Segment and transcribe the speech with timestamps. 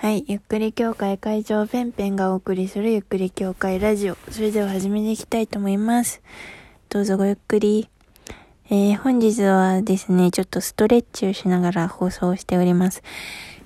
[0.00, 0.24] はい。
[0.28, 4.16] ゆっくり協会会長ペンペンがお送りするゆっくり協会ラジオ。
[4.30, 6.22] それでは始めていきたいと思います。
[6.88, 7.86] どうぞごゆっくり。
[8.70, 13.02] えー、本日はですね、ちょっとストレッチをしながら放送しております。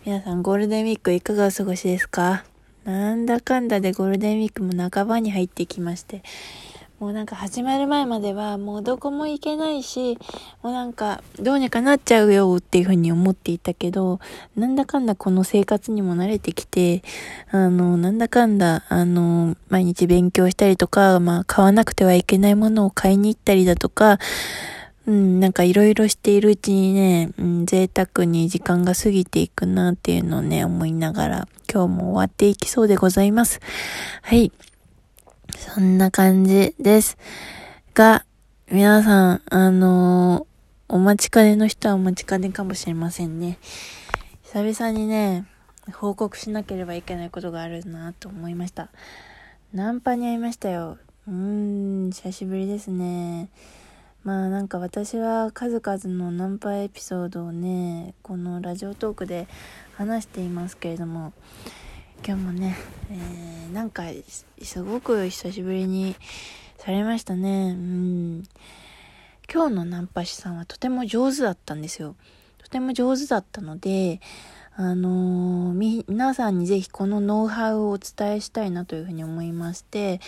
[0.05, 2.45] 皆さんゴールデンウィークいかがお過ごしですか？
[2.85, 6.25] なんだかんだでゴールデンウィークも半ばに入ってきまして、
[7.01, 10.17] もうなんか始まる前まではもうどこも行けないし、
[10.63, 14.21] もうなんかどうにかなっちゃうよっていうふうに思っていたけど、
[14.57, 17.03] なんだかんだこの生活にも慣れてきて、
[17.51, 24.19] あの、なんだかんだ、あの、毎日勉強したりとか、まあ買わなくてはいけないものを買いに行ったりだとか、
[25.07, 33.61] うん、なんかいろいろしているうちにね、うん、贅沢に時間が過ぎていくなっていうのをね、思いながら、今日も終わっていきそうでございます。
[34.23, 34.53] はい。
[35.57, 37.17] そんな感じです。
[37.95, 38.25] が、
[38.71, 43.59] 皆さん、あのー、お待ちかねの人はお待ちかねかもしれませんね。
[44.43, 45.47] 久々にね、
[45.93, 48.89] 報告しなければいけないことがあるなと思いました。
[49.73, 50.99] ナンパに会いましたよ。
[51.27, 53.49] うーん、久しぶりですね。
[54.23, 59.47] まあなんか私は数々のナンパエピソードをね、このラジオトークで
[59.95, 61.35] 話していますけれども、
[62.27, 62.75] 今日もね、
[63.11, 64.05] えー、なんか、
[64.63, 66.17] すごく久しぶりに
[66.79, 67.73] されましたね。
[67.73, 68.45] うん。
[69.53, 72.17] 今日のナンパ師さんはとても上手だったんですよ。
[72.57, 74.23] とても上手だったので、
[74.75, 80.19] あのー、皆さんにぜひこのノウハウをお伝えしたいなというふうに思いまして、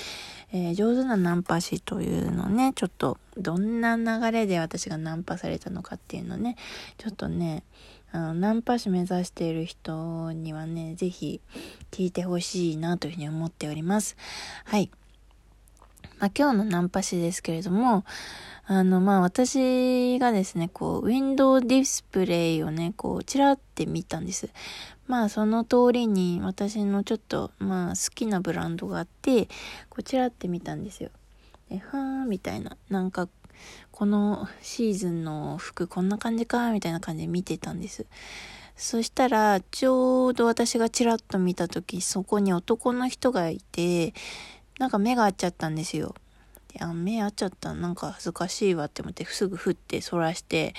[0.52, 6.56] えー、上手なナンパ師というのね、ちょっとどんな流れで私がナンパされたのかっていうのね、
[6.98, 7.64] ちょっとね、
[8.16, 11.42] あの、ナンパ師目指している人にはね、ぜひ
[11.90, 14.16] 聞いてほしいなというふうに思っております。
[14.64, 14.90] はい。
[16.18, 18.06] まあ、今日のナンパ師ですけれども、
[18.64, 24.48] あの、まあ、私がですね、こう、ウィンドウディスプレイをね、こう、ちらって見たんです。
[25.06, 29.46] まあ、その通りに私のちょっと、まあ、好きなブランドがあって、
[29.90, 31.10] こうちらって見たんですよ。
[31.68, 33.28] で、はーみたいな、なんか、
[33.96, 38.04] このシーズンの服こんな感じか、みたいな感じで見てたんです。
[38.76, 44.12] そしたら、ちょうど私がチラッと見た時、そこに男の人がいて、
[44.78, 46.14] なんか目が合っちゃったんですよ。
[46.74, 47.72] であ、目合っちゃった？
[47.72, 50.74] なんか恥ずかしいわって思って、すぐ振って反らして、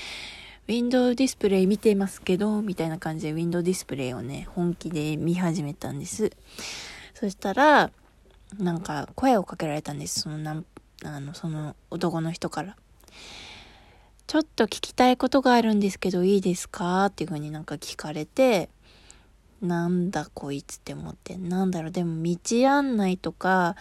[0.68, 6.32] ウィンドウディスプレイ見てますけど、みたいな感じでウィンドウディスプレイをね、本気で見始めたんです。
[7.16, 7.90] そしたら、
[8.60, 10.20] なんか声をかけられたんです。
[10.20, 10.66] そのなん
[11.04, 12.76] あの、その男の人から。
[14.28, 17.06] ちょっと聞きたいことがあるんですけどいいですか？
[17.06, 18.70] っていう風になんか聞かれて、
[19.62, 22.38] なんだこいつって思って、なんだろう、でも道
[22.70, 23.76] 案内とか、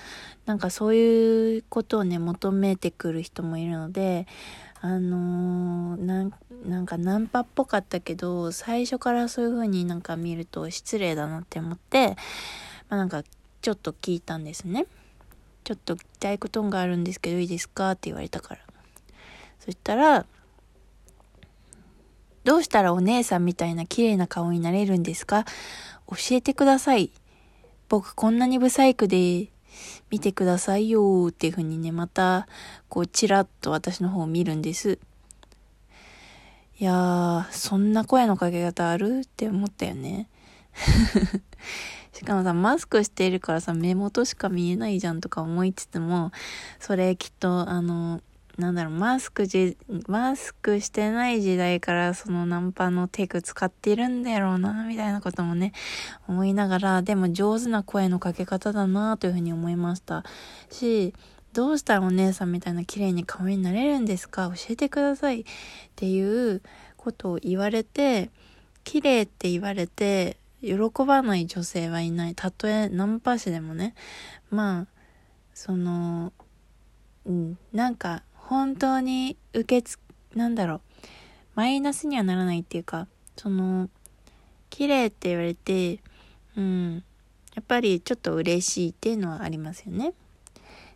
[0.47, 4.27] なんかそういうことをね、求めてくる人もいるので、
[4.81, 6.33] あのー、なん
[6.65, 12.11] なんかナンパっぽかったけど、最初からそういう風になんか見ると失礼だなって思って、
[12.89, 13.25] まあ、なんか
[13.61, 14.87] ちょっと聞いたんですね。
[15.65, 17.91] ちょっと聞きたいことがあるんですけどいいですか？
[17.91, 18.61] って言われたから。
[19.61, 20.27] そしたら、
[22.45, 25.45] どうしたらお姉さんみたいな綺麗な顔になれるんですか？
[26.09, 27.11] 教えてください。
[27.89, 29.49] 僕こんなにブサイクで
[30.11, 32.47] 見てくださいよっていう風にね、また、
[32.89, 34.99] こう、ちらっと私の方を見るんです。
[36.79, 39.23] いやー、そんな声のかけ方ある？
[39.25, 40.29] って思ったよね。
[42.13, 46.33] しかもさ、マスクしてるからさ、目元しか見えないじゃんとか思いつつも、
[46.79, 48.23] それきっと、あの、
[48.59, 49.77] なんだろう、マスクじ、
[50.09, 55.73] マスクしてない時代からそのナンパのテク使ってるんだろうな、みたいなこともね、
[56.27, 60.25] 思いながら、でも上手な声のかけ方だな、というふうに思いました。
[60.71, 61.13] し、
[61.53, 64.51] どうしたらお姉さんみたいな綺麗に顔になれるんですか？
[64.55, 65.41] 教えてください。
[65.41, 65.45] っ
[65.95, 66.63] ていう
[66.97, 68.31] ことを言われて、
[68.85, 70.75] 綺麗って言われて、喜
[71.07, 72.35] ばない女性はいない。
[72.35, 73.95] たとえナンパ師でもね。
[74.51, 74.87] まあ、
[75.55, 76.33] その、
[77.25, 79.99] うん、なんか、本当に受けつ、
[80.35, 80.81] なんだろう、
[81.57, 83.91] マイナスにはならないっていうか、その、
[84.71, 86.01] 綺麗って言われて、
[86.57, 87.05] うん、
[87.55, 90.13] やっぱりちょっと嬉しいっていうのはありますよね。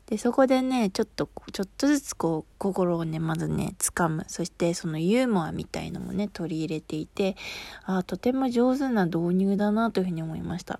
[0.06, 4.24] で、そこでね、ちょっと、ちょっとずつこう、心をね、まずね、掴む。
[4.28, 7.36] そしてそのユーモアみたいのもね、取り入れていて、
[7.84, 10.78] ああ、とても上手な導入だなというふうに思いました。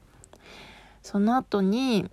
[1.02, 2.10] その後に、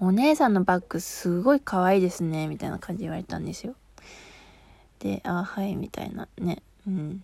[0.00, 3.74] お姉さんのバッグすごい可愛いですね、みたいな感じで言われたんですよ。
[4.98, 6.62] で、あ、はい、みたいなね。
[6.86, 7.22] うん。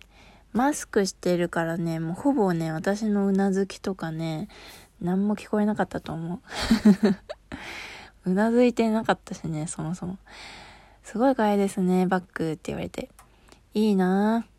[0.53, 4.47] マスクしてるからね、もうほぼね、私のうなずきとかね、
[5.01, 6.39] 何も聞こえなかったと思う。
[8.29, 10.17] うなずいてなかったしね、そもそも。
[11.03, 13.09] すごい可愛いですね、バッグって言われて。
[13.73, 14.53] いいなぁ。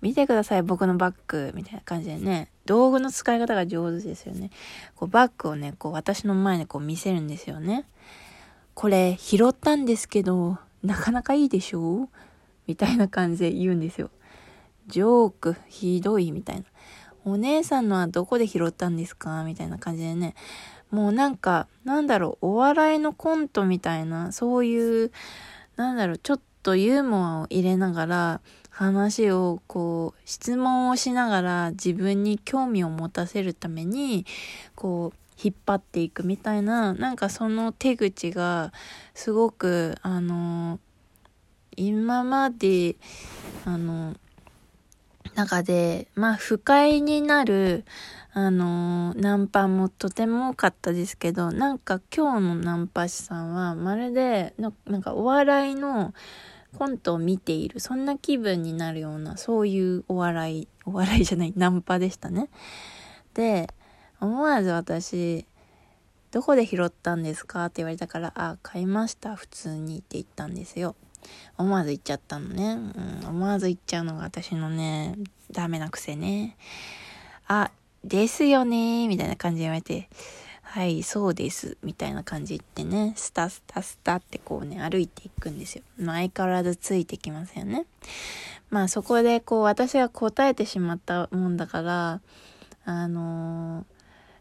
[0.00, 1.52] 見てください、僕のバッグ。
[1.54, 2.51] みたいな感じでね。
[2.66, 4.50] 道具の使い方が上手ですよね。
[4.94, 7.86] こうバッグをね、こう私の前でこう見せるんですよね。
[8.74, 12.04] これ拾ったんですけど、なかなかいいでしょ？
[12.04, 12.08] う
[12.66, 14.10] みたいな感じで言うんですよ。
[14.86, 16.64] ジョーク、ひどいみたいな。
[17.24, 19.44] お姉さんのはどこで拾ったんですか？
[19.44, 20.34] みたいな感じでね。
[20.90, 25.10] もうなんか、なんだろう、お笑いのコントみたいな、そういう、
[25.76, 28.40] なんだろう、ちょっとユーモアを入れながら、
[28.72, 34.26] 話をこう質問をしながら自分に興味を持たせるために
[34.74, 38.72] こう引っ張っていくみたいななんかその手口が
[39.14, 40.80] すごくあの
[41.76, 42.96] 今まで
[43.64, 44.14] あの
[45.34, 47.84] 中でまあ不快になる
[48.32, 56.14] あのナンパもとても多かったですけどなんか今日のナンパ師さんはまるでなんかお笑いの
[56.76, 62.48] コントを見ている、そんな気分になるような、そういうお笑い、お笑いじゃない、ナンパでしたね。
[63.34, 63.68] で、
[64.20, 65.46] 思わず私、
[66.30, 67.66] どこで拾ったんですか？
[67.66, 70.96] って言われたから、あ、買いました、普通にって言ったんですよ。
[71.56, 72.72] 思わず言っちゃったのね。
[73.22, 75.16] うん、思わず言っちゃうのが私のね、
[75.50, 76.56] ダメな癖ね。
[77.46, 77.70] あ、
[78.02, 80.08] ですよねみたいな感じで言われて、
[80.72, 81.76] はい、そうです。
[81.82, 85.82] みたいな感じってね、スタスタスタってこうね、歩いていくんですよ。
[85.98, 87.84] まあ、相変わらずついてきますよね。
[88.70, 92.20] まあ、そこでこう、私が答えてしまったもんだから、
[92.86, 93.84] あのー、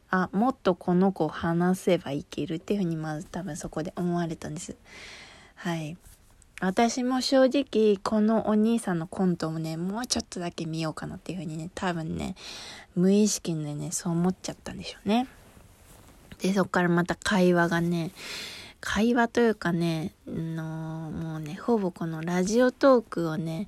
[0.09, 4.77] あ、もっとこの子話せばいけるっていうふうにまず多分そこで思われたんです。
[5.55, 5.97] はい。
[6.61, 12.35] 私も正直このお兄さんのコントもね、もうちょっとだけ見ようかなっていうふうにね、多分ね、
[12.95, 15.27] 無意識でね、そう思っちゃったんでしょうね。
[16.41, 18.11] で、そっからまた会話がね、
[18.81, 20.63] 会話というかね、の
[21.11, 23.67] もうね、ほぼこのラジオトークをね、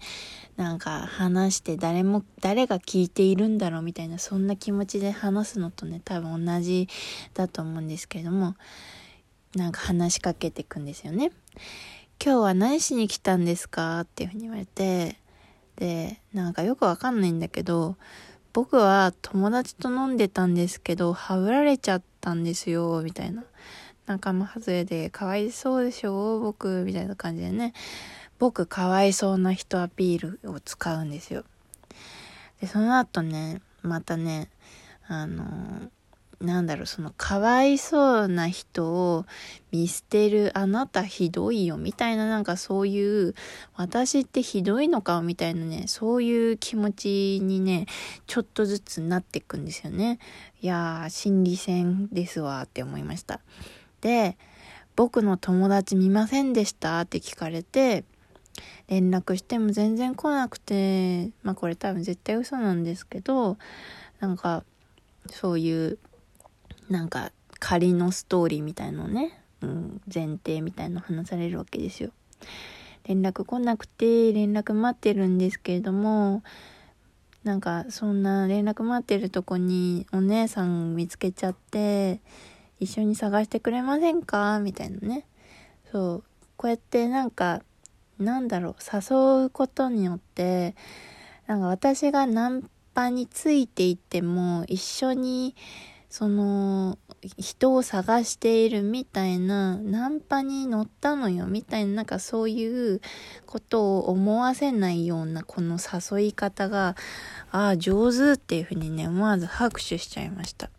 [0.58, 6.90] なんか話して誰も、誰が聞いているんだろうみたいな、そんな気持ちで話すのとね、多分同じ
[7.36, 8.56] だと思うんですけれども、
[9.56, 11.32] なんか話しかけてくんですよね。
[12.24, 15.20] 今日は何しに来たんですかっていうふうに言われて、
[15.76, 17.98] で、なんかよくわかんないんだけど、
[18.52, 23.44] 僕は友達と飲んでたんですけど、はぶられちゃってたんですよ、みたいな。
[24.06, 27.74] 仲間外れで、かわいそうでしょ僕、みたいな感じでね。
[28.40, 31.44] 僕、かわいそうな人アピールを使うんですよ。
[32.62, 34.50] で、その後ね、またね、
[35.08, 35.90] あのー
[36.42, 39.26] なんだろう、そのかわいそうな人を
[39.72, 43.36] 見捨てるあなたひどいよみたいななんかそういう
[43.76, 47.86] 私ってひどいのかみたいなね、そういう気持ちにね、
[48.28, 50.20] ちょっとずつなっていくんですよね。
[50.62, 53.40] いやー、心理戦ですわって思いました。
[54.02, 54.38] で、
[54.96, 58.04] 僕の友達見ませんでしたって聞かれて、
[58.88, 63.58] 連絡しても全然来なくて、まあこれ多分絶対嘘なんですけど、
[64.20, 64.64] なんか、
[65.30, 65.98] そういう
[66.90, 72.12] なんか仮のストーリーみたいのね、うん、前提みたいの話されるわけですよ。
[73.06, 76.44] 連絡来なくて連絡待ってるんですけれども
[77.44, 82.22] なんかそんな連絡待ってるとこにお姉さん見つけちゃって
[82.80, 84.60] 一緒に探してくれませんか？
[84.60, 85.26] みたいなね。
[85.92, 86.24] そう。
[86.56, 87.62] こうやってなんか
[88.20, 90.76] なんだろう誘うことによって
[91.48, 95.56] なんか私がナンパについていっても一緒に
[96.14, 97.00] その
[97.40, 103.02] 人を探しているみたいなナンパに乗ったのよみたいななんかそういう
[103.48, 106.96] ことを思わせないようなこの誘い方が
[107.52, 110.70] ああ上手っていうふうにね思わず拍手しちゃいました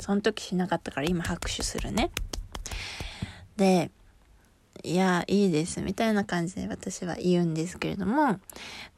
[0.00, 2.10] その時しなかったから今拍手するね。
[3.58, 3.90] で
[4.84, 8.38] いやいいですみたいな感じで私は言うんですけれども。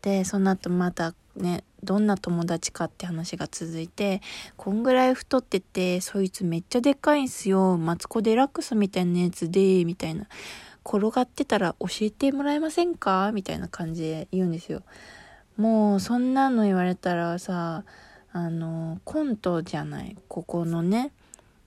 [0.03, 4.21] でその後またねどんな友達かって話が続いて
[4.57, 7.79] こんぐらい太っててそいつめっちゃでかいんすよ。
[7.79, 10.27] マツコ・デラックスみたいなやつでみたいな
[10.85, 13.31] 転がってたら教えてもらえませんか？
[13.33, 14.83] みたいな感じで言うんですよ。
[15.57, 17.85] もうそんなの言われたらさ
[18.33, 20.17] あのコントじゃない。
[20.29, 21.13] ここのね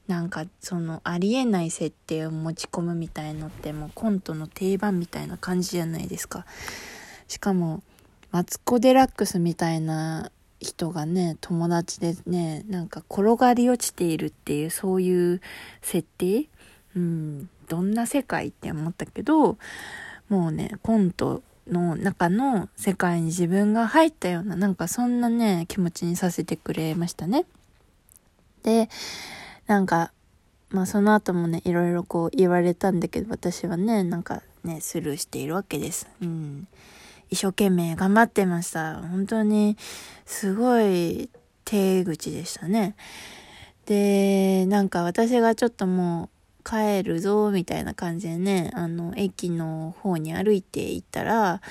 [0.09, 6.47] なんかそのありえない設定を持ち込むみたいのってもうコントの定番みたいな感じじゃないですか
[7.27, 7.83] しかも
[8.31, 15.41] マツコ・デラックスみたいな人がね、友達でね、なんか転がり落ちているっていうそういう
[15.81, 16.49] 設定？
[16.95, 19.57] うん、どんな世界って思ったけど、
[20.27, 27.45] もうね、コントの中の世界に自分が入ったような、なんかそんなね、気持ちにさせてくれましたね。
[28.63, 28.89] で、
[29.69, 30.11] なんか、
[30.71, 36.07] まあその後もね、いろいろこう言われたんだけど、私はね、なんかね、スルーしているわけです。
[36.23, 36.67] うん。
[37.29, 38.95] 一生懸命頑張ってました。
[38.95, 39.77] 本当に、
[40.25, 41.29] すごい、
[41.65, 42.95] 手口でしたね。
[43.85, 51.61] で、なんか私がちょっともう帰るぞ、みたいな感じでね、あの、駅の方に歩いて行ったら、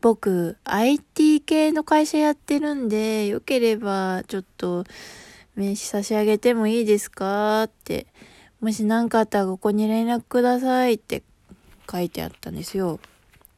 [0.00, 4.84] 僕、IT 系の会社やってるんで、よければ、ちょっと、
[5.58, 7.64] 名刺差し上げてもいいですか？
[7.64, 8.06] って、
[8.60, 11.24] もし何かあったらここに連絡くださいって
[11.90, 13.00] 書いてあったんですよ。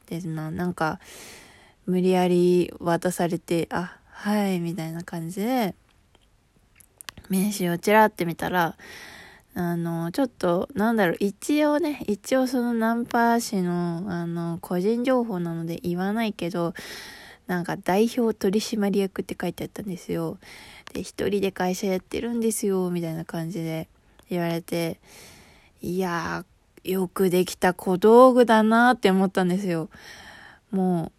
[0.07, 0.99] で、な、なんか、
[1.85, 5.75] 無理やり渡されて、あ、はい、みたいな感じで、
[7.29, 8.77] 名刺をちらって見たら、
[9.53, 16.73] あの、ちょっと、なんだろう、一応ね、一応そのナンパ師の、あの、個人情報なので言わないけど、
[17.47, 20.37] なんか代表取締役って書いてあったんですよ。
[20.93, 23.89] で、一人で会社やってるんですよ、みたいな感じで
[24.29, 24.99] 言われて、
[25.81, 29.89] いやー、よくできた小道具だなって思ったんですよ。
[30.71, 31.11] もう、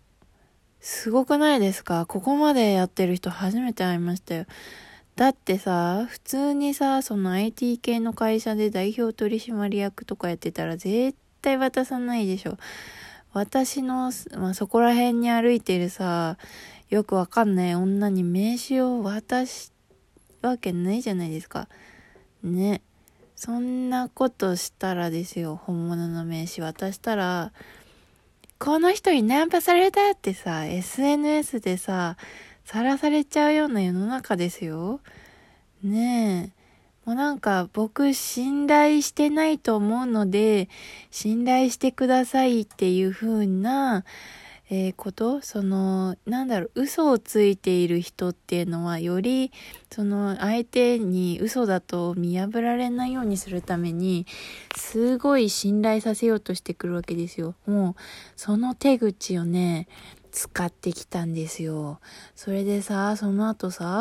[0.81, 2.07] すごくないですか？
[2.07, 4.47] ここまでやってる人初めて会いましたよ。
[5.15, 12.57] だってさ、普通にさ、その IT 系の会社で代表取締役とかやってたら絶対渡さないでしょ。
[13.33, 16.37] 私の、まあ、そこら辺に歩いてるさ、
[16.91, 19.73] よくわかんない女に名刺を渡す
[20.43, 21.69] わけないじゃないですか。
[22.43, 22.83] ね。
[23.35, 27.53] そんなことしたらですよ、本物の名刺渡したら、
[28.59, 32.17] この人にナンパされたってさ、SNS でさ、
[32.65, 35.01] さらされちゃうような世の中ですよ。
[35.83, 36.62] ねえ。
[37.05, 40.69] もうなんか僕信頼してないと思うので、
[41.11, 44.05] 信頼してくださいっていう風な、
[44.71, 45.43] えー、こと？
[45.43, 49.53] その、なんだろう、嘘をついている人っていうのは、より、
[49.91, 54.27] その、相手に嘘だと見破られないようにするために、
[54.75, 57.55] すごい信頼させようとしてくるわけですよ。
[57.67, 58.03] もう、
[58.37, 59.89] その手口をね、
[60.31, 62.01] 使ってきたんですよ。
[62.35, 64.01] それでさ、その後さ、